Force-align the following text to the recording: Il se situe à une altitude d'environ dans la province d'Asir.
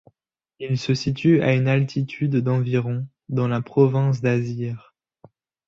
Il 0.57 0.79
se 0.79 0.95
situe 0.95 1.43
à 1.43 1.53
une 1.53 1.67
altitude 1.67 2.37
d'environ 2.37 3.07
dans 3.29 3.47
la 3.47 3.61
province 3.61 4.19
d'Asir. 4.19 4.95